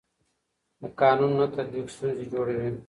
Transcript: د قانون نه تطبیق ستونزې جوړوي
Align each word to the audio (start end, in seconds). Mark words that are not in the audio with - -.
د 0.81 0.83
قانون 1.01 1.31
نه 1.39 1.45
تطبیق 1.55 1.87
ستونزې 1.95 2.25
جوړوي 2.33 2.69